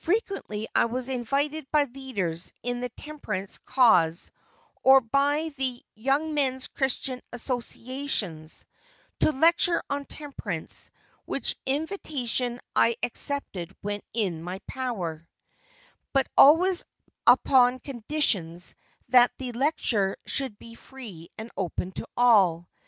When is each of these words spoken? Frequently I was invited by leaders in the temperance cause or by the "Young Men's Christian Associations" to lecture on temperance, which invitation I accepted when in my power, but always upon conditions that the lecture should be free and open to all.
Frequently 0.00 0.68
I 0.76 0.84
was 0.84 1.08
invited 1.08 1.68
by 1.72 1.86
leaders 1.92 2.52
in 2.62 2.80
the 2.82 2.88
temperance 2.90 3.58
cause 3.58 4.30
or 4.84 5.00
by 5.00 5.48
the 5.56 5.82
"Young 5.96 6.34
Men's 6.34 6.68
Christian 6.68 7.20
Associations" 7.32 8.64
to 9.18 9.32
lecture 9.32 9.82
on 9.90 10.04
temperance, 10.04 10.92
which 11.24 11.56
invitation 11.66 12.60
I 12.76 12.96
accepted 13.02 13.74
when 13.80 14.02
in 14.14 14.40
my 14.40 14.60
power, 14.68 15.26
but 16.12 16.28
always 16.38 16.84
upon 17.26 17.80
conditions 17.80 18.76
that 19.08 19.32
the 19.38 19.50
lecture 19.50 20.16
should 20.26 20.56
be 20.60 20.76
free 20.76 21.28
and 21.38 21.50
open 21.56 21.90
to 21.98 22.06
all. 22.16 22.68